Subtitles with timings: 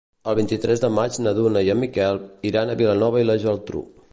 [0.31, 2.19] El vint-i-tres de maig na Duna i en Miquel
[2.53, 3.85] iran a Vilanova i la Geltrú.